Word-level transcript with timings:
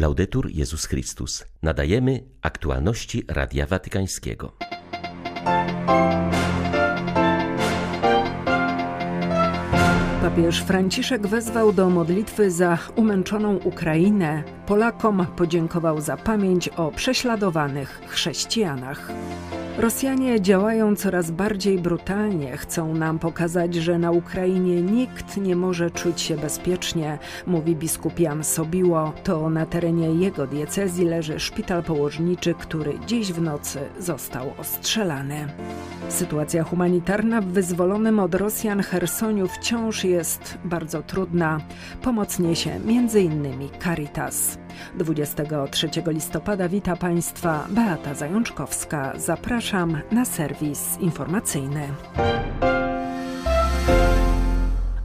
Laudetur 0.00 0.50
Jezus 0.50 0.86
Chrystus. 0.86 1.44
Nadajemy 1.62 2.24
aktualności 2.42 3.24
Radia 3.28 3.66
Watykańskiego. 3.66 4.52
Papież 10.22 10.62
Franciszek 10.62 11.26
wezwał 11.26 11.72
do 11.72 11.90
modlitwy 11.90 12.50
za 12.50 12.78
umęczoną 12.96 13.56
Ukrainę. 13.56 14.42
Polakom 14.66 15.26
podziękował 15.36 16.00
za 16.00 16.16
pamięć 16.16 16.68
o 16.68 16.90
prześladowanych 16.90 18.00
chrześcijanach. 18.06 19.12
Rosjanie 19.78 20.40
działają 20.40 20.96
coraz 20.96 21.30
bardziej 21.30 21.78
brutalnie, 21.78 22.56
chcą 22.56 22.94
nam 22.94 23.18
pokazać, 23.18 23.74
że 23.74 23.98
na 23.98 24.10
Ukrainie 24.10 24.82
nikt 24.82 25.36
nie 25.36 25.56
może 25.56 25.90
czuć 25.90 26.20
się 26.20 26.36
bezpiecznie, 26.36 27.18
mówi 27.46 27.76
biskup 27.76 28.20
Jan 28.20 28.44
Sobiło. 28.44 29.12
To 29.24 29.50
na 29.50 29.66
terenie 29.66 30.06
jego 30.06 30.46
diecezji 30.46 31.04
leży 31.04 31.40
szpital 31.40 31.82
położniczy, 31.82 32.54
który 32.54 32.98
dziś 33.06 33.32
w 33.32 33.42
nocy 33.42 33.78
został 33.98 34.52
ostrzelany. 34.58 35.48
Sytuacja 36.08 36.64
humanitarna 36.64 37.40
w 37.40 37.46
wyzwolonym 37.46 38.20
od 38.20 38.34
Rosjan 38.34 38.82
Chersoniu 38.82 39.48
wciąż 39.48 40.04
jest 40.04 40.58
bardzo 40.64 41.02
trudna. 41.02 41.60
Pomoc 42.02 42.38
niesie 42.38 42.70
m.in. 42.70 43.68
Caritas. 43.82 44.58
23 44.94 45.88
listopada 46.06 46.68
wita 46.68 46.96
Państwa 46.96 47.66
Beata 47.70 48.14
Zajączkowska. 48.14 49.12
Zapraszam 49.16 49.98
na 50.12 50.24
serwis 50.24 50.98
informacyjny. 51.00 51.88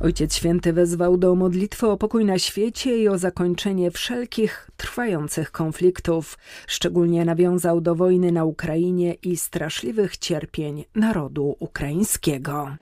Ojciec 0.06 0.36
Święty 0.36 0.74
wezwał 0.74 1.18
do 1.18 1.36
modlitwy 1.36 1.88
o 1.88 1.98
pokój 1.98 2.26
na 2.26 2.40
świecie 2.40 2.98
i 2.98 3.08
o 3.08 3.18
zakończenie 3.18 3.92
wszelkich 3.92 4.72
trwających 4.78 5.52
konfliktów. 5.52 6.38
Szczególnie 6.68 7.26
nawiązał 7.26 7.82
do 7.82 7.96
wojny 7.96 8.32
na 8.32 8.46
Ukrainie 8.46 9.14
i 9.14 9.38
straszliwych 9.38 10.18
cierpień 10.18 10.86
narodu 10.96 11.56
ukraińskiego. 11.60 12.76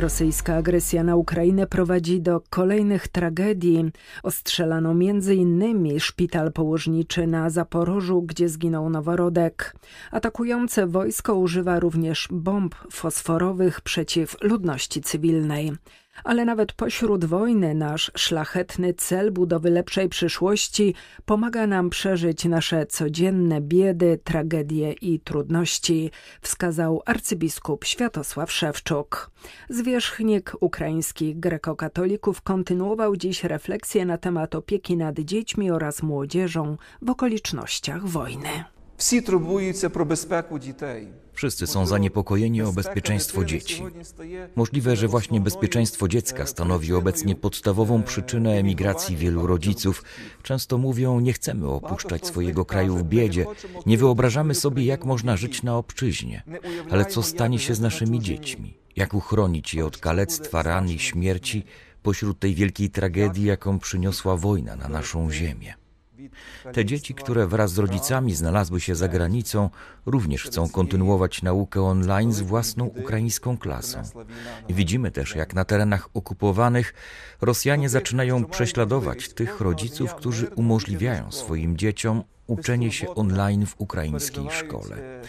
Rosyjska 0.00 0.54
agresja 0.54 1.04
na 1.04 1.16
Ukrainę 1.16 1.66
prowadzi 1.66 2.20
do 2.20 2.42
kolejnych 2.50 3.08
tragedii. 3.08 3.84
Ostrzelano 4.22 4.90
m.in. 4.90 6.00
szpital 6.00 6.52
położniczy 6.52 7.26
na 7.26 7.50
Zaporożu, 7.50 8.22
gdzie 8.22 8.48
zginął 8.48 8.90
noworodek. 8.90 9.76
Atakujące 10.10 10.86
wojsko 10.86 11.34
używa 11.34 11.80
również 11.80 12.28
bomb 12.30 12.74
fosforowych 12.90 13.80
przeciw 13.80 14.36
ludności 14.42 15.00
cywilnej 15.00 15.72
ale 16.24 16.44
nawet 16.44 16.72
pośród 16.72 17.24
wojny 17.24 17.74
nasz 17.74 18.10
szlachetny 18.16 18.94
cel 18.94 19.32
budowy 19.32 19.70
lepszej 19.70 20.08
przyszłości 20.08 20.94
pomaga 21.24 21.66
nam 21.66 21.90
przeżyć 21.90 22.44
nasze 22.44 22.86
codzienne 22.86 23.60
biedy, 23.60 24.18
tragedie 24.24 24.92
i 24.92 25.20
trudności, 25.20 26.10
wskazał 26.40 27.02
arcybiskup 27.06 27.84
Światosław 27.84 28.52
Szewczuk. 28.52 29.30
Zwierzchnik 29.68 30.52
ukraińskich 30.60 31.40
grekokatolików 31.40 32.42
kontynuował 32.42 33.16
dziś 33.16 33.44
refleksję 33.44 34.06
na 34.06 34.18
temat 34.18 34.54
opieki 34.54 34.96
nad 34.96 35.20
dziećmi 35.20 35.70
oraz 35.70 36.02
młodzieżą 36.02 36.76
w 37.02 37.10
okolicznościach 37.10 38.06
wojny. 38.06 38.77
Всі 39.03 39.21
турбуються 39.21 39.89
про 39.89 40.05
безпеку 40.05 40.59
дітей. 40.59 41.07
Wszyscy 41.33 41.67
są 41.67 41.85
zaniepokojeni 41.85 42.61
o 42.61 42.71
bezpieczeństwo 42.71 43.45
dzieci. 43.45 43.83
Możliwe, 44.55 44.95
że 44.95 45.07
właśnie 45.07 45.41
bezpieczeństwo 45.41 46.07
dziecka 46.07 46.45
stanowi 46.45 46.93
obecnie 46.93 47.35
podstawową 47.35 48.03
przyczynę 48.03 48.51
emigracji 48.51 49.17
wielu 49.17 49.47
rodziców. 49.47 50.03
Często 50.43 50.77
mówią, 50.77 51.19
nie 51.19 51.33
chcemy 51.33 51.67
opuszczać 51.67 52.27
swojego 52.27 52.65
kraju 52.65 52.97
w 52.97 53.03
biedzie, 53.03 53.45
nie 53.85 53.97
wyobrażamy 53.97 54.55
sobie, 54.55 54.85
jak 54.85 55.05
można 55.05 55.37
żyć 55.37 55.63
na 55.63 55.77
obczyźnie. 55.77 56.43
Ale 56.89 57.05
co 57.05 57.23
stanie 57.23 57.59
się 57.59 57.75
z 57.75 57.79
naszymi 57.79 58.19
dziećmi? 58.19 58.77
Jak 58.95 59.13
uchronić 59.13 59.73
je 59.73 59.85
od 59.85 59.97
kalectwa, 59.97 60.63
ran 60.63 60.89
i 60.89 60.99
śmierci 60.99 61.65
pośród 62.03 62.39
tej 62.39 62.55
wielkiej 62.55 62.89
tragedii, 62.89 63.45
jaką 63.45 63.79
przyniosła 63.79 64.37
wojna 64.37 64.75
na 64.75 64.87
naszą 64.87 65.31
ziemię? 65.31 65.76
Te 66.72 66.84
dzieci, 66.84 67.14
które 67.14 67.46
wraz 67.46 67.72
z 67.72 67.78
rodzicami 67.78 68.34
znalazły 68.34 68.80
się 68.80 68.94
za 68.94 69.08
granicą, 69.08 69.70
również 70.06 70.44
chcą 70.44 70.68
kontynuować 70.68 71.42
naukę 71.42 71.82
online 71.82 72.32
z 72.32 72.40
własną 72.40 72.84
ukraińską 72.84 73.58
klasą. 73.58 74.02
Widzimy 74.68 75.10
też, 75.10 75.34
jak 75.34 75.54
na 75.54 75.64
terenach 75.64 76.08
okupowanych 76.14 76.94
Rosjanie 77.40 77.88
zaczynają 77.88 78.44
prześladować 78.44 79.28
tych 79.28 79.60
rodziców, 79.60 80.14
którzy 80.14 80.48
umożliwiają 80.48 81.32
swoim 81.32 81.76
dzieciom 81.76 82.22
uczenie 82.48 82.92
się 82.92 83.14
online 83.14 83.66
w 83.66 83.74
ukraińskiej 83.78 84.50
szkole. 84.50 85.22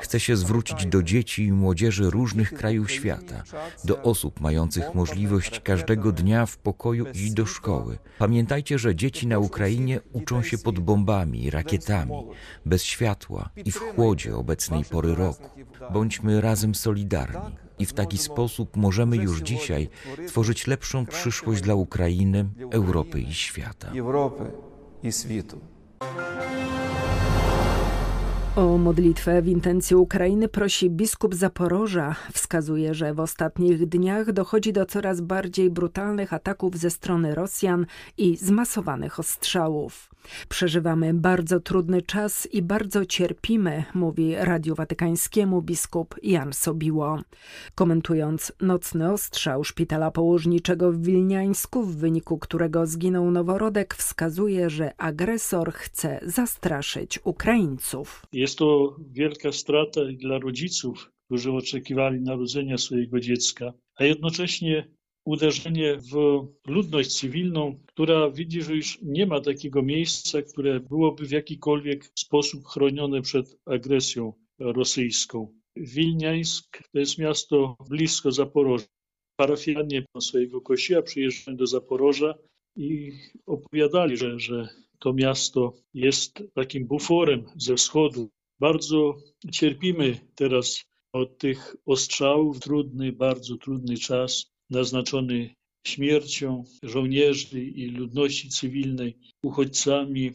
Chcę 0.00 0.20
się 0.20 0.36
zwrócić 0.36 0.86
do 0.86 1.02
dzieci 1.02 1.44
i 1.46 1.52
młodzieży 1.52 2.10
różnych 2.10 2.54
krajów 2.54 2.90
świata, 2.90 3.42
do 3.84 4.02
osób 4.02 4.40
mających 4.40 4.94
możliwość 4.94 5.60
każdego 5.60 6.12
dnia 6.12 6.46
w 6.46 6.56
pokoju 6.58 7.06
iść 7.14 7.32
do 7.32 7.46
szkoły. 7.46 7.98
Pamiętajcie, 8.18 8.78
że 8.78 8.96
dzieci 8.96 9.26
na 9.26 9.38
Ukrainie 9.38 10.00
uczą 10.12 10.42
się 10.42 10.58
pod 10.58 10.78
bombami 10.80 11.44
i 11.44 11.50
rakietami, 11.50 12.14
bez 12.66 12.84
światła 12.84 13.50
i 13.64 13.72
w 13.72 13.78
chłodzie 13.78 14.36
obecnej 14.36 14.84
pory 14.84 15.14
roku. 15.14 15.48
Bądźmy 15.92 16.40
razem 16.40 16.74
solidarni 16.74 17.56
i 17.78 17.86
w 17.86 17.92
taki 17.92 18.18
sposób 18.18 18.76
możemy 18.76 19.16
już 19.16 19.40
dzisiaj 19.40 19.88
tworzyć 20.28 20.66
lepszą 20.66 21.06
przyszłość 21.06 21.62
dla 21.62 21.74
Ukrainy, 21.74 22.48
Europy 22.70 23.20
i 23.20 23.34
świata. 23.34 23.88
Europy 23.96 24.44
i 25.02 25.12
światu. 25.12 25.71
O 28.56 28.78
modlitwę 28.78 29.42
w 29.42 29.48
intencji 29.48 29.96
Ukrainy 29.96 30.48
prosi 30.48 30.90
biskup 30.90 31.34
Zaporoża. 31.34 32.14
Wskazuje, 32.32 32.94
że 32.94 33.14
w 33.14 33.20
ostatnich 33.20 33.88
dniach 33.88 34.32
dochodzi 34.32 34.72
do 34.72 34.86
coraz 34.86 35.20
bardziej 35.20 35.70
brutalnych 35.70 36.32
ataków 36.32 36.76
ze 36.76 36.90
strony 36.90 37.34
Rosjan 37.34 37.86
i 38.18 38.36
zmasowanych 38.36 39.20
ostrzałów. 39.20 40.11
Przeżywamy 40.48 41.14
bardzo 41.14 41.60
trudny 41.60 42.02
czas 42.02 42.48
i 42.52 42.62
bardzo 42.62 43.06
cierpimy, 43.06 43.84
mówi 43.94 44.34
Radiu 44.34 44.74
Watykańskiemu 44.74 45.62
biskup 45.62 46.14
Jan 46.22 46.52
Sobiło. 46.52 47.18
Komentując 47.74 48.52
nocny 48.60 49.12
ostrzał 49.12 49.64
szpitala 49.64 50.10
położniczego 50.10 50.92
w 50.92 51.02
Wilniańsku, 51.02 51.82
w 51.82 51.96
wyniku 51.96 52.38
którego 52.38 52.86
zginął 52.86 53.30
noworodek, 53.30 53.94
wskazuje, 53.94 54.70
że 54.70 55.00
agresor 55.00 55.72
chce 55.72 56.20
zastraszyć 56.22 57.18
Ukraińców. 57.24 58.26
Jest 58.32 58.58
to 58.58 58.96
wielka 59.10 59.52
strata 59.52 60.00
dla 60.18 60.38
rodziców, 60.38 61.10
którzy 61.26 61.52
oczekiwali 61.52 62.20
narodzenia 62.20 62.78
swojego 62.78 63.20
dziecka, 63.20 63.72
a 63.96 64.04
jednocześnie 64.04 64.88
uderzenie 65.24 65.96
w 65.96 66.40
ludność 66.66 67.20
cywilną, 67.20 67.78
która 67.86 68.30
widzi, 68.30 68.62
że 68.62 68.74
już 68.74 68.98
nie 69.02 69.26
ma 69.26 69.40
takiego 69.40 69.82
miejsca, 69.82 70.42
które 70.42 70.80
byłoby 70.80 71.26
w 71.26 71.30
jakikolwiek 71.30 72.12
sposób 72.18 72.66
chronione 72.66 73.22
przed 73.22 73.56
agresją 73.66 74.32
rosyjską. 74.58 75.54
Wilniańsk 75.76 76.78
to 76.92 76.98
jest 76.98 77.18
miasto 77.18 77.76
blisko 77.88 78.32
Zaporoża. 78.32 78.86
Parafianie 79.36 80.04
swojego 80.20 80.60
kościoła 80.60 81.02
przyjeżdżają 81.02 81.56
do 81.56 81.66
Zaporoża 81.66 82.34
i 82.76 83.12
opowiadali, 83.46 84.16
że, 84.16 84.38
że 84.38 84.68
to 84.98 85.12
miasto 85.12 85.74
jest 85.94 86.42
takim 86.54 86.86
buforem 86.86 87.44
ze 87.56 87.76
wschodu. 87.76 88.30
Bardzo 88.60 89.16
cierpimy 89.52 90.20
teraz 90.34 90.84
od 91.12 91.38
tych 91.38 91.76
ostrzałów. 91.86 92.60
Trudny, 92.60 93.12
bardzo 93.12 93.56
trudny 93.56 93.96
czas 93.96 94.51
naznaczony 94.72 95.54
śmiercią 95.86 96.64
żołnierzy 96.82 97.64
i 97.64 97.86
ludności 97.86 98.48
cywilnej, 98.48 99.18
uchodźcami. 99.44 100.30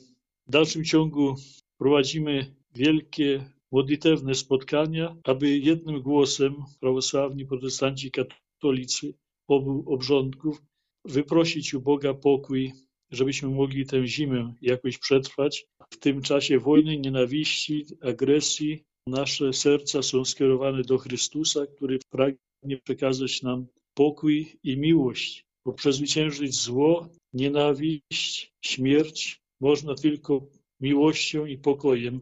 W 0.48 0.51
dalszym 0.51 0.86
ciągu 0.86 1.36
prowadzimy 1.78 2.56
wielkie 2.75 3.51
modlitewne 3.72 4.36
spotkania, 4.36 5.16
aby 5.24 5.57
jednym 5.57 6.01
głosem 6.01 6.56
prawosławni, 6.80 7.45
protestanci, 7.45 8.12
katolicy 8.12 9.13
obu 9.48 9.94
obrządków 9.94 10.62
wyprosić 11.06 11.74
u 11.74 11.81
Boga 11.81 12.13
pokój, 12.13 12.74
żebyśmy 13.12 13.50
mogli 13.50 13.86
tę 13.86 14.07
zimę 14.07 14.54
jakoś 14.62 14.98
przetrwać. 14.98 15.66
W 15.94 15.98
tym 15.98 16.22
czasie 16.22 16.60
wojny, 16.60 16.98
nienawiści, 16.98 17.86
agresji 18.01 18.83
nasze 19.07 19.54
serca 19.54 20.04
są 20.04 20.25
skierowane 20.25 20.81
do 20.81 20.98
Chrystusa, 20.98 21.66
który 21.68 22.00
pragnie 22.10 22.78
przekazać 22.83 23.42
nam 23.42 23.68
pokój 23.98 24.60
i 24.64 24.78
miłość, 24.78 25.46
bo 25.66 25.74
przezwyciężyć 25.74 26.56
zło, 26.56 27.10
nienawiść, 27.34 28.54
śmierć 28.62 29.42
można 29.62 29.96
tylko 29.96 30.42
miłością 30.82 31.46
i 31.46 31.58
pokojem. 31.58 32.22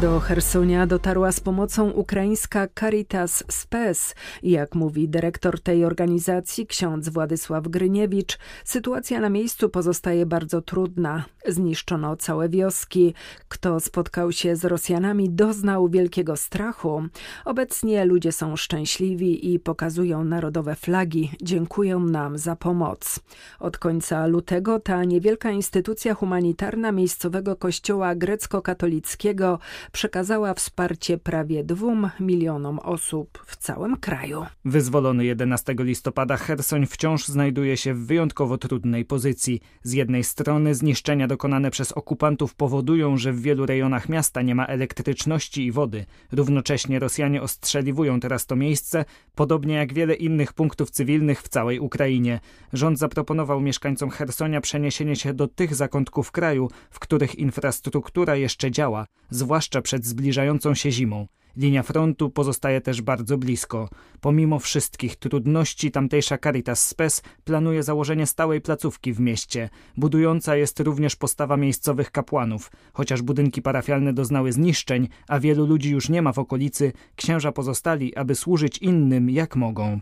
Do 0.00 0.20
Hersonia 0.20 0.86
dotarła 0.86 1.32
z 1.32 1.40
pomocą 1.40 1.90
ukraińska 1.90 2.68
Caritas 2.80 3.44
Spes. 3.48 4.14
Jak 4.42 4.74
mówi 4.74 5.08
dyrektor 5.08 5.60
tej 5.60 5.84
organizacji, 5.84 6.66
ksiądz 6.66 7.08
Władysław 7.08 7.68
Gryniewicz, 7.68 8.38
sytuacja 8.64 9.20
na 9.20 9.28
miejscu 9.30 9.68
pozostaje 9.68 10.26
bardzo 10.26 10.62
trudna. 10.62 11.24
Zniszczono 11.52 12.16
całe 12.16 12.48
wioski. 12.48 13.14
Kto 13.48 13.80
spotkał 13.80 14.32
się 14.32 14.56
z 14.56 14.64
Rosjanami, 14.64 15.30
doznał 15.30 15.88
wielkiego 15.88 16.36
strachu. 16.36 17.02
Obecnie 17.44 18.04
ludzie 18.04 18.32
są 18.32 18.56
szczęśliwi 18.56 19.52
i 19.52 19.58
pokazują 19.58 20.24
narodowe 20.24 20.74
flagi. 20.74 21.30
Dziękują 21.42 22.00
nam 22.00 22.38
za 22.38 22.56
pomoc. 22.56 23.20
Od 23.60 23.78
końca 23.78 24.26
lutego 24.26 24.80
ta 24.80 25.04
niewielka 25.04 25.50
instytucja 25.50 26.14
humanitarna 26.14 26.92
miejscowego 26.92 27.56
kościoła 27.56 28.14
grecko-katolickiego 28.14 29.58
przekazała 29.92 30.54
wsparcie 30.54 31.18
prawie 31.18 31.64
dwóm 31.64 32.10
milionom 32.20 32.78
osób 32.78 33.38
w 33.46 33.56
całym 33.56 33.96
kraju. 33.96 34.46
Wyzwolony 34.64 35.24
11 35.24 35.74
listopada 35.78 36.36
Hersoń 36.36 36.86
wciąż 36.86 37.28
znajduje 37.28 37.76
się 37.76 37.94
w 37.94 38.06
wyjątkowo 38.06 38.58
trudnej 38.58 39.04
pozycji. 39.04 39.60
Z 39.82 39.92
jednej 39.92 40.24
strony 40.24 40.74
zniszczenia 40.74 41.26
dokonane 41.40 41.70
przez 41.70 41.92
okupantów 41.92 42.54
powodują, 42.54 43.16
że 43.16 43.32
w 43.32 43.42
wielu 43.42 43.66
rejonach 43.66 44.08
miasta 44.08 44.42
nie 44.42 44.54
ma 44.54 44.66
elektryczności 44.66 45.66
i 45.66 45.72
wody. 45.72 46.06
Równocześnie 46.32 46.98
Rosjanie 46.98 47.42
ostrzeliwują 47.42 48.20
teraz 48.20 48.46
to 48.46 48.56
miejsce, 48.56 49.04
podobnie 49.34 49.74
jak 49.74 49.92
wiele 49.92 50.14
innych 50.14 50.52
punktów 50.52 50.90
cywilnych 50.90 51.42
w 51.42 51.48
całej 51.48 51.78
Ukrainie. 51.78 52.40
Rząd 52.72 52.98
zaproponował 52.98 53.60
mieszkańcom 53.60 54.10
Hersonia 54.10 54.60
przeniesienie 54.60 55.16
się 55.16 55.34
do 55.34 55.48
tych 55.48 55.74
zakątków 55.74 56.32
kraju, 56.32 56.70
w 56.90 56.98
których 56.98 57.34
infrastruktura 57.34 58.36
jeszcze 58.36 58.70
działa, 58.70 59.06
zwłaszcza 59.30 59.82
przed 59.82 60.04
zbliżającą 60.04 60.74
się 60.74 60.90
zimą. 60.90 61.26
Linia 61.56 61.82
frontu 61.82 62.30
pozostaje 62.30 62.80
też 62.80 63.02
bardzo 63.02 63.38
blisko. 63.38 63.88
Pomimo 64.20 64.58
wszystkich 64.58 65.16
trudności 65.16 65.90
tamtejsza 65.90 66.38
Caritas 66.38 66.88
Spes 66.88 67.22
planuje 67.44 67.82
założenie 67.82 68.26
stałej 68.26 68.60
placówki 68.60 69.12
w 69.12 69.20
mieście. 69.20 69.70
Budująca 69.96 70.56
jest 70.56 70.80
również 70.80 71.16
postawa 71.16 71.56
miejscowych 71.56 72.10
kapłanów. 72.10 72.70
Chociaż 72.92 73.22
budynki 73.22 73.62
parafialne 73.62 74.12
doznały 74.12 74.52
zniszczeń, 74.52 75.08
a 75.28 75.40
wielu 75.40 75.66
ludzi 75.66 75.90
już 75.90 76.08
nie 76.08 76.22
ma 76.22 76.32
w 76.32 76.38
okolicy, 76.38 76.92
księża 77.16 77.52
pozostali, 77.52 78.16
aby 78.16 78.34
służyć 78.34 78.78
innym 78.78 79.30
jak 79.30 79.56
mogą. 79.56 80.00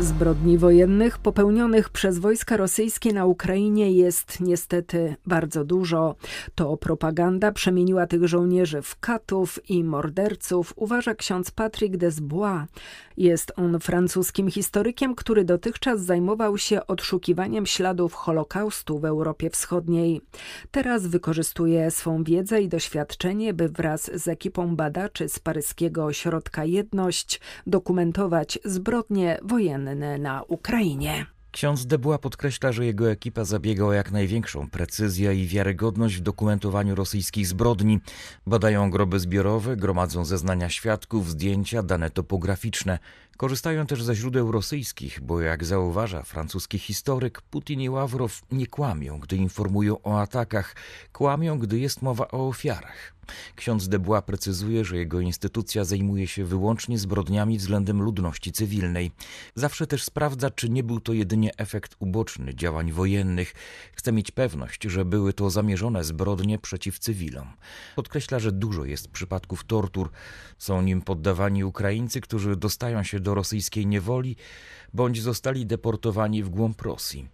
Zbrodni 0.00 0.58
wojennych 0.58 1.18
popełnionych 1.18 1.88
przez 1.90 2.18
wojska 2.18 2.56
rosyjskie 2.56 3.12
na 3.12 3.26
Ukrainie 3.26 3.92
jest 3.92 4.40
niestety 4.40 5.16
bardzo 5.26 5.64
dużo. 5.64 6.14
To 6.54 6.76
propaganda 6.76 7.52
przemieniła 7.52 8.06
tych 8.06 8.28
żołnierzy 8.28 8.82
w 8.82 9.00
katów 9.00 9.70
i 9.70 9.84
morderców, 9.84 10.72
uważa 10.76 11.14
ksiądz 11.14 11.50
Patrick 11.50 11.96
Desbois. 11.96 12.62
Jest 13.16 13.52
on 13.56 13.80
francuskim 13.80 14.50
historykiem, 14.50 15.14
który 15.14 15.44
dotychczas 15.44 16.00
zajmował 16.00 16.58
się 16.58 16.86
odszukiwaniem 16.86 17.66
śladów 17.66 18.14
Holokaustu 18.14 18.98
w 18.98 19.04
Europie 19.04 19.50
Wschodniej. 19.50 20.20
Teraz 20.70 21.06
wykorzystuje 21.06 21.90
swą 21.90 22.24
wiedzę 22.24 22.62
i 22.62 22.68
doświadczenie, 22.68 23.54
by 23.54 23.68
wraz 23.68 24.10
z 24.14 24.28
ekipą 24.28 24.76
badaczy 24.76 25.28
z 25.28 25.38
paryskiego 25.38 26.04
ośrodka 26.04 26.64
Jedność 26.64 27.40
dokumentować 27.66 28.58
zbrodnie 28.64 29.38
wojenne 29.42 29.85
na 29.94 30.42
Ukrainie. 30.42 31.26
Ksiądz 31.56 31.86
Debła 31.86 32.18
podkreśla, 32.18 32.72
że 32.72 32.86
jego 32.86 33.10
ekipa 33.10 33.44
zabiega 33.44 33.84
o 33.84 33.92
jak 33.92 34.10
największą 34.12 34.70
precyzję 34.70 35.34
i 35.34 35.46
wiarygodność 35.46 36.16
w 36.16 36.20
dokumentowaniu 36.20 36.94
rosyjskich 36.94 37.46
zbrodni. 37.46 38.00
Badają 38.46 38.90
groby 38.90 39.20
zbiorowe, 39.20 39.76
gromadzą 39.76 40.24
zeznania 40.24 40.68
świadków, 40.68 41.30
zdjęcia, 41.30 41.82
dane 41.82 42.10
topograficzne. 42.10 42.98
Korzystają 43.36 43.86
też 43.86 44.02
ze 44.02 44.14
źródeł 44.14 44.52
rosyjskich, 44.52 45.20
bo 45.20 45.40
jak 45.40 45.64
zauważa 45.64 46.22
francuski 46.22 46.78
historyk, 46.78 47.42
Putin 47.42 47.80
i 47.80 47.88
Ławrow 47.88 48.42
nie 48.52 48.66
kłamią, 48.66 49.20
gdy 49.20 49.36
informują 49.36 50.02
o 50.02 50.20
atakach, 50.20 50.76
kłamią, 51.12 51.58
gdy 51.58 51.78
jest 51.78 52.02
mowa 52.02 52.28
o 52.28 52.48
ofiarach. 52.48 53.15
Ksiądz 53.56 53.88
Debła 53.88 54.22
precyzuje, 54.22 54.84
że 54.84 54.96
jego 54.96 55.20
instytucja 55.20 55.84
zajmuje 55.84 56.26
się 56.26 56.44
wyłącznie 56.44 56.98
zbrodniami 56.98 57.58
względem 57.58 58.02
ludności 58.02 58.52
cywilnej. 58.52 59.10
Zawsze 59.54 59.86
też 59.86 60.04
sprawdza, 60.04 60.50
czy 60.50 60.68
nie 60.68 60.82
był 60.82 61.00
to 61.00 61.12
jedynie 61.12 61.56
efekt 61.56 61.96
uboczny 61.98 62.54
działań 62.54 62.92
wojennych. 62.92 63.54
Chce 63.92 64.12
mieć 64.12 64.30
pewność, 64.30 64.82
że 64.82 65.04
były 65.04 65.32
to 65.32 65.50
zamierzone 65.50 66.04
zbrodnie 66.04 66.58
przeciw 66.58 66.98
cywilom. 66.98 67.48
Podkreśla, 67.96 68.38
że 68.38 68.52
dużo 68.52 68.84
jest 68.84 69.08
przypadków 69.08 69.64
tortur. 69.64 70.10
Są 70.58 70.82
nim 70.82 71.02
poddawani 71.02 71.64
Ukraińcy, 71.64 72.20
którzy 72.20 72.56
dostają 72.56 73.02
się 73.02 73.20
do 73.20 73.34
rosyjskiej 73.34 73.86
niewoli 73.86 74.36
bądź 74.96 75.22
zostali 75.22 75.66
deportowani 75.66 76.42
w 76.42 76.48
głąb 76.48 76.82
Rosji. 76.82 77.28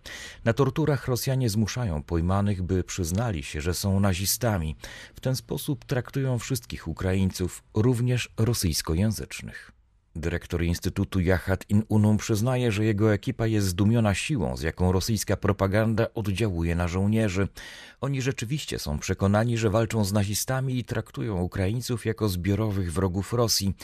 Na 0.44 0.52
torturach 0.52 1.08
Rosjanie 1.08 1.50
zmuszają 1.50 2.02
pojmanych, 2.02 2.62
by 2.62 2.84
przyznali 2.84 3.42
się, 3.42 3.60
że 3.60 3.74
są 3.74 4.00
nazistami. 4.00 4.76
W 5.14 5.20
ten 5.20 5.36
sposób 5.36 5.81
traktują 5.84 6.38
wszystkich 6.38 6.88
Ukraińców, 6.88 7.62
również 7.74 8.30
rosyjskojęzycznych. 8.36 9.72
Dyrektor 10.16 10.62
Instytutu 10.62 11.20
Jachat 11.20 11.70
in 11.70 11.82
Unum 11.88 12.16
przyznaje, 12.16 12.72
że 12.72 12.84
jego 12.84 13.14
ekipa 13.14 13.46
jest 13.46 13.66
zdumiona 13.66 14.14
siłą, 14.14 14.56
z 14.56 14.62
jaką 14.62 14.92
rosyjska 14.92 15.36
propaganda 15.36 16.06
oddziałuje 16.14 16.74
na 16.74 16.88
żołnierzy. 16.88 17.48
Oni 18.00 18.22
rzeczywiście 18.22 18.78
są 18.78 18.98
przekonani, 18.98 19.58
że 19.58 19.70
walczą 19.70 20.04
z 20.04 20.12
nazistami 20.12 20.78
i 20.78 20.84
traktują 20.84 21.40
Ukraińców 21.40 22.06
jako 22.06 22.28
zbiorowych 22.28 22.92
wrogów 22.92 23.32
Rosji. 23.32 23.74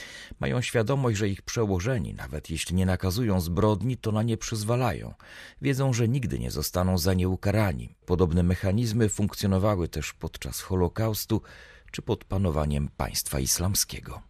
Mają 0.40 0.61
świadomość, 0.61 1.19
że 1.19 1.28
ich 1.28 1.43
przełożeni, 1.43 2.14
nawet 2.14 2.50
jeśli 2.50 2.76
nie 2.76 2.87
nakazują 2.87 3.40
zbrodni, 3.40 3.97
to 3.97 4.12
na 4.12 4.23
nie 4.23 4.37
przyzwalają. 4.37 5.14
Wiedzą, 5.62 5.93
że 5.93 6.09
nigdy 6.09 6.38
nie 6.38 6.50
zostaną 6.50 6.99
za 6.99 7.14
nie 7.14 7.28
ukarani. 7.28 7.95
Podobne 8.07 8.43
mechanizmy 8.43 9.09
funkcjonowały 9.09 9.88
też 9.88 10.12
podczas 10.12 10.61
Holokaustu 10.61 11.43
czy 11.90 12.02
pod 12.02 12.25
panowaniem 12.25 12.88
państwa 12.97 13.40
islamskiego. 13.40 14.23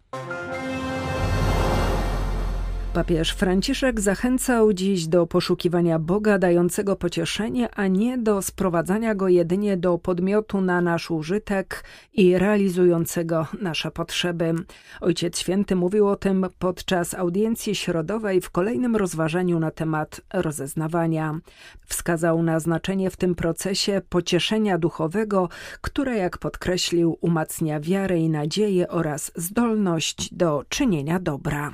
Papież 2.98 3.30
Franciszek 3.32 4.00
zachęcał 4.00 4.72
dziś 4.72 5.06
do 5.06 5.26
poszukiwania 5.26 5.98
Boga 5.98 6.38
dającego 6.38 6.96
pocieszenie, 6.96 7.68
a 7.74 7.86
nie 7.86 8.18
do 8.18 8.42
sprowadzania 8.42 9.14
go 9.14 9.28
jedynie 9.28 9.76
do 9.76 9.98
podmiotu 9.98 10.60
na 10.60 10.80
nasz 10.80 11.10
użytek 11.10 11.84
i 12.12 12.38
realizującego 12.38 13.46
nasze 13.60 13.90
potrzeby. 13.90 14.54
Ojciec 15.00 15.38
Święty 15.38 15.76
mówił 15.76 16.08
o 16.08 16.16
tym 16.16 16.46
podczas 16.58 17.14
audiencji 17.14 17.74
środowej 17.74 18.40
w 18.40 18.50
kolejnym 18.50 18.96
rozważaniu 18.96 19.60
na 19.60 19.70
temat 19.70 20.20
rozeznawania. 20.32 21.38
Wskazał 21.86 22.42
na 22.42 22.60
znaczenie 22.60 23.10
w 23.10 23.16
tym 23.16 23.34
procesie 23.34 24.02
pocieszenia 24.08 24.78
duchowego, 24.78 25.48
które, 25.80 26.16
jak 26.16 26.38
podkreślił, 26.38 27.18
umacnia 27.20 27.80
wiarę 27.80 28.18
i 28.18 28.28
nadzieję 28.28 28.88
oraz 28.88 29.32
zdolność 29.36 30.34
do 30.34 30.64
czynienia 30.68 31.18
dobra. 31.18 31.72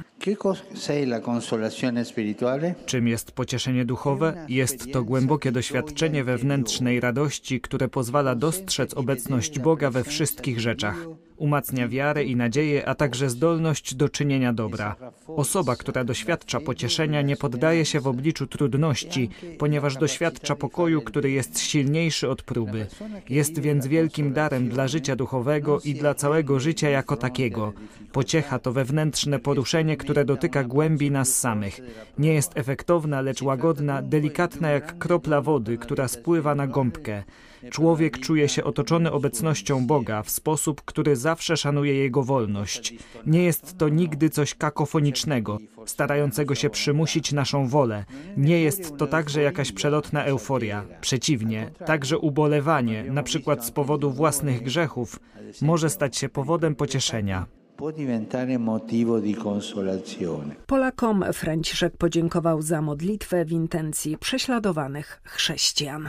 Czym 2.87 3.09
jest 3.09 3.33
pocieszenie 3.33 3.85
duchowe? 3.85 4.47
Jest 4.49 4.93
to 4.93 5.05
głębokie 5.05 5.53
doświadczenie 5.53 6.25
wewnętrznej 6.25 7.01
radości, 7.01 7.61
które 7.61 7.89
pozwala 7.89 8.35
dostrzec 8.35 8.95
obecność 8.95 9.59
Boga 9.59 9.91
we 9.91 10.05
wszystkich 10.05 10.61
rzeczach. 10.61 10.97
Umacnia 11.45 11.89
wiarę 11.89 12.25
i 12.25 12.37
nadzieję, 12.37 12.89
a 12.89 12.95
także 12.95 13.31
zdolność 13.31 13.95
do 13.95 14.09
czynienia 14.09 14.53
dobra. 14.53 14.97
Osoba, 15.27 15.77
która 15.77 16.05
doświadcza 16.05 16.61
pocieszenia, 16.61 17.23
nie 17.23 17.37
poddaje 17.37 17.85
się 17.85 18.01
w 18.01 18.07
obliczu 18.07 18.47
trudności, 18.47 19.31
ponieważ 19.59 19.97
doświadcza 19.97 20.57
pokoju, 20.57 21.03
który 21.03 21.31
jest 21.31 21.61
silniejszy 21.61 22.29
od 22.29 22.43
próby. 22.43 22.87
Jest 23.29 23.59
więc 23.59 23.87
wielkim 23.87 24.33
darem 24.33 24.69
dla 24.69 24.89
życia 24.89 25.17
duchowego 25.17 25.81
i 25.81 25.95
dla 25.95 26.15
całego 26.15 26.61
życia 26.61 26.89
jako 26.89 27.17
takiego. 27.17 27.73
Pociecha 28.13 28.59
to 28.59 28.73
wewnętrzne 28.73 29.39
poruszenie, 29.39 29.97
które 29.97 30.25
dotyka 30.25 30.65
głębi 30.65 31.11
nas 31.11 31.37
samych. 31.37 31.81
Nie 32.19 32.35
jest 32.35 32.53
efektowna, 32.55 33.21
lecz 33.21 33.43
łagodna, 33.43 34.03
delikatna 34.03 34.71
jak 34.71 34.99
kropla 34.99 35.41
wody, 35.41 35.79
która 35.79 36.09
spływa 36.09 36.55
na 36.55 36.67
gąbkę. 36.67 37.23
Człowiek 37.71 38.19
czuje 38.19 38.49
się 38.49 38.65
otoczony 38.65 39.13
obecnością 39.13 39.87
Boga 39.87 40.23
w 40.23 40.31
sposób, 40.31 40.83
który 40.83 41.17
zawsze 41.17 41.57
szanuje 41.57 41.95
jego 41.95 42.23
wolność. 42.23 42.95
Nie 43.27 43.45
jest 43.45 43.79
to 43.79 43.89
nigdy 43.89 44.31
coś 44.31 44.55
kakofonicznego, 44.55 45.59
starającego 45.87 46.55
się 46.55 46.71
przymusić 46.71 47.33
naszą 47.33 47.69
wolę. 47.69 48.05
Nie 48.37 48.61
jest 48.61 48.97
to 48.97 49.07
także 49.07 49.43
jakaś 49.43 49.73
przelotna 49.73 50.25
euforia. 50.25 50.85
Przeciwnie, 51.01 51.71
także 51.87 52.19
ubolewanie, 52.19 53.05
na 53.05 53.23
przykład 53.23 53.67
z 53.67 53.71
powodu 53.71 54.11
własnych 54.11 54.63
grzechów, 54.63 55.19
może 55.63 55.91
stać 55.91 56.17
się 56.17 56.29
powodem 56.29 56.75
pocieszenia. 56.75 57.47
Polakom 60.67 61.25
Franciszek 61.33 61.97
podziękował 61.97 62.63
za 62.63 62.83
modlitwę 62.83 63.45
w 63.45 63.53
intencji 63.53 64.19
prześladowanych 64.19 65.21
chrześcijan. 65.25 66.09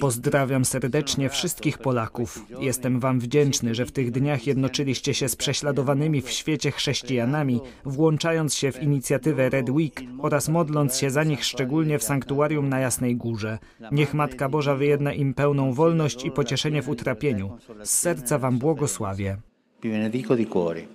Pozdrawiam 0.00 0.64
serdecznie 0.64 1.28
wszystkich 1.28 1.78
Polaków. 1.78 2.44
Jestem 2.60 3.00
Wam 3.00 3.20
wdzięczny, 3.20 3.74
że 3.74 3.86
w 3.86 3.92
tych 3.92 4.10
dniach 4.10 4.46
jednoczyliście 4.46 5.14
się 5.14 5.28
z 5.28 5.36
prześladowanymi 5.36 6.22
w 6.22 6.30
świecie 6.30 6.70
chrześcijanami, 6.70 7.60
włączając 7.84 8.54
się 8.54 8.72
w 8.72 8.82
inicjatywę 8.82 9.48
Red 9.48 9.70
Week 9.70 10.02
oraz 10.18 10.48
modląc 10.48 10.96
się 10.96 11.10
za 11.10 11.24
nich 11.24 11.44
szczególnie 11.44 11.98
w 11.98 12.04
sanktuarium 12.04 12.68
na 12.68 12.78
Jasnej 12.78 13.16
Górze. 13.16 13.58
Niech 13.92 14.14
Matka 14.14 14.48
Boża 14.48 14.74
wyjedna 14.74 15.12
im 15.12 15.34
pełną 15.34 15.72
wolność 15.72 16.24
i 16.24 16.30
pocieszenie 16.30 16.82
w 16.82 16.88
utrapieniu. 16.88 17.58
Z 17.82 17.90
serca 17.90 18.38
Wam 18.38 18.58
błogosławię. 18.58 19.47
Vi 19.80 19.88
benedico 19.88 20.34
di 20.34 20.44
cuore. 20.44 20.88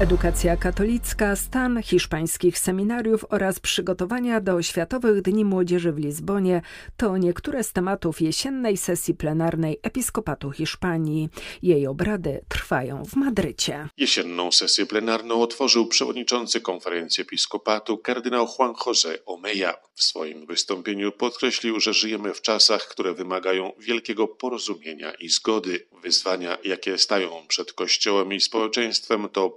Edukacja 0.00 0.56
katolicka, 0.56 1.36
stan 1.36 1.82
hiszpańskich 1.82 2.58
seminariów 2.58 3.24
oraz 3.28 3.60
przygotowania 3.60 4.40
do 4.40 4.62
Światowych 4.62 5.22
Dni 5.22 5.44
Młodzieży 5.44 5.92
w 5.92 5.98
Lizbonie 5.98 6.62
to 6.96 7.16
niektóre 7.16 7.64
z 7.64 7.72
tematów 7.72 8.20
jesiennej 8.20 8.76
sesji 8.76 9.14
plenarnej 9.14 9.78
Episkopatu 9.82 10.50
Hiszpanii. 10.50 11.28
Jej 11.62 11.86
obrady 11.86 12.44
trwają 12.48 13.04
w 13.04 13.16
Madrycie. 13.16 13.88
Jesienną 13.96 14.52
sesję 14.52 14.86
plenarną 14.86 15.42
otworzył 15.42 15.86
przewodniczący 15.86 16.60
konferencji 16.60 17.22
Episkopatu 17.22 17.98
kardynał 17.98 18.48
Juan 18.58 18.72
José 18.72 19.18
Omeya. 19.26 19.72
W 19.94 20.02
swoim 20.02 20.46
wystąpieniu 20.46 21.12
podkreślił, 21.12 21.80
że 21.80 21.94
żyjemy 21.94 22.34
w 22.34 22.42
czasach, 22.42 22.88
które 22.88 23.14
wymagają 23.14 23.72
wielkiego 23.78 24.28
porozumienia 24.28 25.12
i 25.12 25.28
zgody. 25.28 25.86
Wyzwania, 26.02 26.58
jakie 26.64 26.98
stają 26.98 27.30
przed 27.48 27.72
Kościołem 27.72 28.32
i 28.32 28.40
społeczeństwem, 28.40 29.28
to 29.28 29.50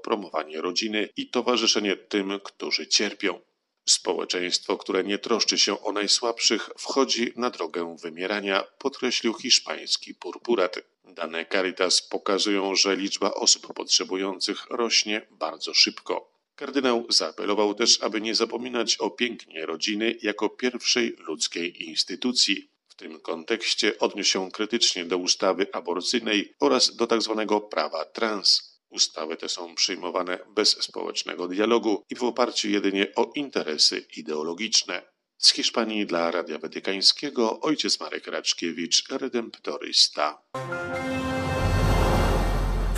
rodziny 0.56 1.10
i 1.18 1.30
towarzyszenie 1.30 1.96
tym, 1.96 2.40
którzy 2.44 2.88
cierpią. 2.88 3.42
Społeczeństwo, 3.86 4.78
które 4.78 5.04
nie 5.04 5.18
troszczy 5.18 5.58
się 5.58 5.84
o 5.84 5.92
najsłabszych, 5.92 6.70
wchodzi 6.78 7.34
na 7.36 7.50
drogę 7.50 7.96
wymierania, 8.02 8.64
podkreślił 8.80 9.34
hiszpański 9.34 10.16
purpurat. 10.16 10.80
Dane 11.04 11.46
Caritas 11.46 12.02
pokazują, 12.02 12.76
że 12.76 12.96
liczba 12.96 13.34
osób 13.34 13.74
potrzebujących 13.74 14.66
rośnie 14.70 15.28
bardzo 15.32 15.74
szybko. 15.74 16.36
Kardynał 16.56 17.06
zaapelował 17.10 17.74
też, 17.74 18.02
aby 18.02 18.22
nie 18.22 18.36
zapominać 18.36 18.98
o 18.98 19.10
pięknie 19.10 19.66
rodziny 19.66 20.18
jako 20.22 20.50
pierwszej 20.50 21.16
ludzkiej 21.20 21.84
instytucji. 21.90 22.70
W 22.88 22.96
tym 22.96 23.20
kontekście 23.20 24.00
odniósł 24.00 24.30
się 24.30 24.52
krytycznie 24.52 25.06
do 25.06 25.18
ustawy 25.18 25.68
aborcyjnej 25.74 26.54
oraz 26.60 26.96
do 26.96 27.08
tzw. 27.08 27.46
Tak 27.50 27.70
prawa 27.70 28.06
trans. 28.06 28.75
Ustawy 28.96 29.38
te 29.38 29.50
są 29.50 29.76
przyjmowane 29.76 30.40
bez 30.56 30.70
społecznego 30.70 31.48
dialogu 31.48 32.04
i 32.10 32.16
w 32.16 32.24
oparciu 32.24 32.70
jedynie 32.70 33.08
o 33.16 33.32
interesy 33.36 34.06
ideologiczne. 34.18 35.02
Z 35.38 35.54
Hiszpanii 35.54 36.06
dla 36.06 36.32
Radia 36.32 36.58
Watykańskiego 36.60 37.60
ojciec 37.60 38.00
Marek 38.00 38.28
Raczkiewicz, 38.28 39.10
redemptorysta. 39.10 40.42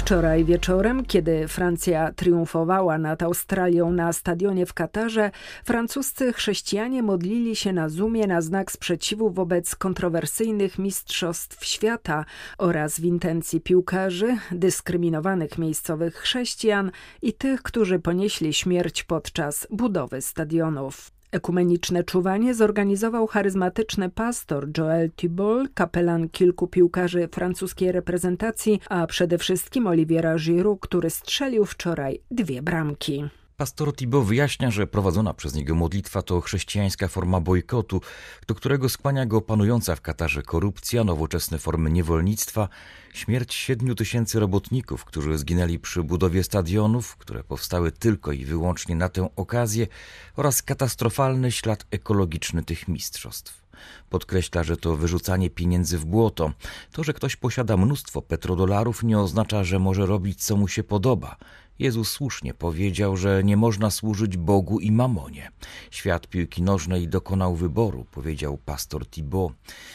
Wczoraj 0.07 0.45
wieczorem, 0.45 1.05
kiedy 1.05 1.47
Francja 1.47 2.13
triumfowała 2.13 2.97
nad 2.97 3.23
Australią 3.23 3.91
na 3.91 4.13
stadionie 4.13 4.65
w 4.65 4.73
Katarze, 4.73 5.31
francuscy 5.65 6.33
chrześcijanie 6.33 7.03
modlili 7.03 7.55
się 7.55 7.73
na 7.73 7.89
Zoomie 7.89 8.27
na 8.27 8.41
znak 8.41 8.71
sprzeciwu 8.71 9.29
wobec 9.29 9.75
kontrowersyjnych 9.75 10.79
mistrzostw 10.79 11.65
świata 11.65 12.25
oraz 12.57 12.99
w 12.99 13.03
intencji 13.03 13.61
piłkarzy, 13.61 14.37
dyskryminowanych 14.51 15.57
miejscowych 15.57 16.15
chrześcijan 16.15 16.91
i 17.21 17.33
tych, 17.33 17.63
którzy 17.63 17.99
ponieśli 17.99 18.53
śmierć 18.53 19.03
podczas 19.03 19.67
budowy 19.71 20.21
stadionów. 20.21 21.16
Ekumeniczne 21.31 22.03
czuwanie 22.03 22.53
zorganizował 22.53 23.27
charyzmatyczny 23.27 24.09
pastor 24.09 24.67
Joel 24.77 25.11
Thibault, 25.11 25.73
kapelan 25.73 26.29
kilku 26.29 26.67
piłkarzy 26.67 27.27
francuskiej 27.31 27.91
reprezentacji, 27.91 28.79
a 28.89 29.07
przede 29.07 29.37
wszystkim 29.37 29.87
Oliviera 29.87 30.35
Giroud, 30.35 30.79
który 30.81 31.09
strzelił 31.09 31.65
wczoraj 31.65 32.19
dwie 32.31 32.61
bramki. 32.61 33.23
Pastor 33.59 33.95
Thibault 33.95 34.27
wyjaśnia, 34.27 34.71
że 34.71 34.87
prowadzona 34.87 35.33
przez 35.33 35.53
niego 35.55 35.75
modlitwa 35.75 36.21
to 36.21 36.41
chrześcijańska 36.41 37.07
forma 37.07 37.39
bojkotu, 37.41 38.01
do 38.47 38.55
którego 38.55 38.89
skłania 38.89 39.25
go 39.25 39.41
panująca 39.41 39.95
w 39.95 40.01
Katarze 40.01 40.43
korupcja, 40.43 41.03
nowoczesne 41.03 41.59
formy 41.59 41.91
niewolnictwa, 41.91 42.69
śmierć 43.13 43.53
siedmiu 43.53 43.95
tysięcy 43.95 44.39
robotników, 44.39 45.05
którzy 45.05 45.37
zginęli 45.37 45.79
przy 45.79 46.03
budowie 46.03 46.43
stadionów, 46.43 47.15
które 47.15 47.43
powstały 47.43 47.91
tylko 47.91 48.31
i 48.31 48.45
wyłącznie 48.45 48.95
na 48.95 49.09
tę 49.09 49.29
okazję, 49.35 49.87
oraz 50.35 50.61
katastrofalny 50.61 51.51
ślad 51.51 51.85
ekologiczny 51.91 52.63
tych 52.63 52.87
mistrzostw. 52.87 53.66
Podkreśla, 54.09 54.63
że 54.63 54.77
to 54.77 54.97
wyrzucanie 54.97 55.49
pieniędzy 55.49 55.97
w 55.97 56.05
błoto. 56.05 56.51
To, 56.91 57.03
że 57.03 57.13
ktoś 57.13 57.35
posiada 57.35 57.77
mnóstwo 57.77 58.21
petrodolarów, 58.21 59.03
nie 59.03 59.19
oznacza, 59.19 59.63
że 59.63 59.79
może 59.79 60.05
robić 60.05 60.43
co 60.43 60.55
mu 60.55 60.67
się 60.67 60.83
podoba. 60.83 61.37
Jezus 61.79 62.11
słusznie 62.11 62.53
powiedział, 62.53 63.17
że 63.17 63.43
nie 63.43 63.57
można 63.57 63.91
służyć 63.91 64.37
Bogu 64.37 64.79
i 64.79 64.91
mamonie. 64.91 65.51
Świat 65.91 66.27
piłki 66.27 66.61
nożnej 66.61 67.07
dokonał 67.07 67.55
wyboru, 67.55 68.05
powiedział 68.11 68.57
pastor 68.65 69.07
Thibault. 69.07 69.53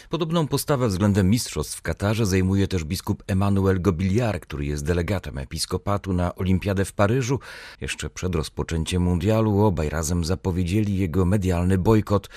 Podobną 0.08 0.48
postawę 0.48 0.88
względem 0.88 1.30
mistrzostw 1.30 1.78
w 1.78 1.82
Katarze 1.82 2.26
zajmuje 2.26 2.68
też 2.68 2.84
biskup 2.84 3.22
Emmanuel 3.26 3.80
Gobiliar, 3.80 4.40
który 4.40 4.64
jest 4.64 4.84
delegatem 4.84 5.38
episkopatu 5.38 6.12
na 6.12 6.34
Olimpiadę 6.34 6.84
w 6.84 6.92
Paryżu. 6.92 7.38
Jeszcze 7.80 8.10
przed 8.10 8.34
rozpoczęciem 8.34 9.02
mundialu 9.02 9.60
obaj 9.60 9.88
razem 9.88 10.24
zapowiedzieli 10.24 10.96
jego 10.96 11.24
medialny 11.24 11.78
bojkot. 11.78 12.28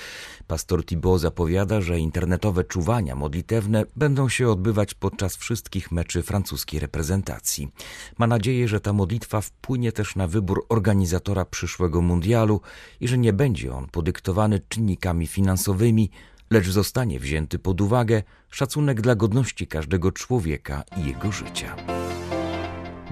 Pastor 0.48 0.86
Thibault 0.86 1.22
zapowiada, 1.36 1.82
że 1.82 2.00
internetowe 2.00 2.64
czuwania 2.64 3.16
modlitewne 3.16 3.86
będą 3.96 4.30
się 4.30 4.50
odbywać 4.50 4.94
podczas 4.94 5.36
wszystkich 5.36 5.92
meczy 5.92 6.24
francuskiej 6.24 6.80
reprezentacji. 6.80 7.72
Ma 8.18 8.28
nadzieję, 8.28 8.68
że 8.68 8.80
ta 8.80 8.94
modlitwa 8.94 9.42
wpłynie 9.42 9.92
też 9.92 10.16
na 10.16 10.28
wybór 10.28 10.66
organizatora 10.70 11.46
przyszłego 11.46 12.02
mundialu 12.02 12.62
i 13.00 13.08
że 13.08 13.18
nie 13.18 13.34
będzie 13.34 13.74
on 13.74 13.88
podyktowany 13.88 14.62
czynnikami 14.70 15.28
finansowymi, 15.28 16.10
lecz 16.52 16.68
zostanie 16.68 17.20
wzięty 17.20 17.60
pod 17.60 17.82
uwagę 17.82 18.24
szacunek 18.50 19.02
dla 19.02 19.16
godności 19.16 19.68
każdego 19.68 20.12
człowieka 20.12 20.84
i 20.98 21.08
jego 21.08 21.32
życia. 21.32 21.76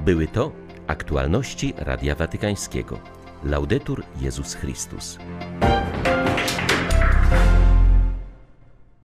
Były 0.05 0.27
to 0.27 0.51
aktualności 0.87 1.73
Radia 1.77 2.15
Watykańskiego. 2.15 2.99
Laudetur 3.43 4.03
Jezus 4.21 4.53
Chrystus. 4.53 5.17